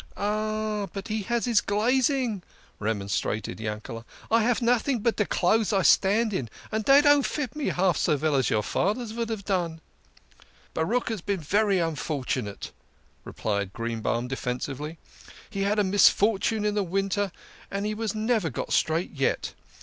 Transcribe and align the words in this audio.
"But 0.15 1.09
he 1.09 1.21
has 1.21 1.45
his 1.45 1.61
glaziering," 1.61 2.41
remonstrated 2.79 3.59
Yankele." 3.59 4.03
I 4.31 4.41
have 4.41 4.59
noting 4.59 5.01
but 5.01 5.17
de 5.17 5.27
clothes 5.27 5.71
I 5.71 5.83
stand 5.83 6.33
in, 6.33 6.49
and 6.71 6.83
dey 6.83 7.01
don't 7.01 7.23
fit 7.23 7.55
me 7.55 7.67
half 7.67 7.97
so 7.97 8.17
veil 8.17 8.33
as 8.33 8.49
your 8.49 8.63
fader's 8.63 9.11
vould 9.11 9.29
have 9.29 9.45
done."" 9.45 9.79
Baruch 10.73 11.09
has 11.09 11.21
been 11.21 11.39
very 11.39 11.77
unfortunate," 11.77 12.71
replied 13.23 13.73
Greenbaum 13.73 14.27
THE 14.29 14.35
KING 14.35 14.53
OF 14.55 14.61
SCHNORRERS. 14.63 14.79
76 14.79 14.95
defensively." 14.95 14.97
He 15.51 15.61
had 15.67 15.77
a 15.77 15.83
misfortune 15.83 16.65
in 16.65 16.73
the 16.73 16.81
winter, 16.81 17.31
and 17.69 17.85
he 17.85 17.93
has 17.93 18.15
never 18.15 18.49
got 18.49 18.73
straight 18.73 19.11
yet. 19.11 19.53